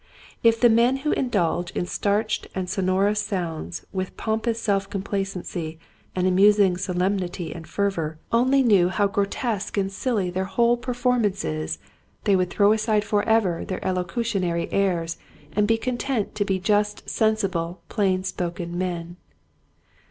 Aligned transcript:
If 0.41 0.59
the 0.59 0.67
men 0.67 0.97
who 1.05 1.11
indulge 1.11 1.69
in 1.73 1.85
starched 1.85 2.47
and 2.55 2.67
sonorous 2.67 3.19
sounds 3.19 3.85
with 3.93 4.17
pompous 4.17 4.59
self 4.59 4.89
complacency 4.89 5.77
and 6.15 6.25
amusing 6.25 6.75
solemnity 6.77 7.53
and 7.53 7.67
fervor 7.67 8.17
only 8.31 8.63
knew 8.63 8.85
Vanity. 8.87 8.97
1 8.97 8.97
29 8.97 8.97
how 8.97 9.07
grotesque 9.13 9.77
and 9.77 9.91
silly 9.91 10.31
their 10.31 10.45
whole 10.45 10.75
per 10.75 10.95
formance 10.95 11.45
is 11.45 11.77
they 12.23 12.35
would 12.35 12.49
throw 12.49 12.71
aside 12.73 13.03
for 13.03 13.21
ever 13.29 13.63
their 13.63 13.79
elocutionary 13.85 14.73
airs 14.73 15.17
and 15.55 15.67
be 15.67 15.77
content 15.77 16.33
to 16.33 16.45
be 16.45 16.57
just 16.57 17.07
sensible 17.07 17.83
plain 17.87 18.23
spoken 18.23 18.75
men. 18.79 19.17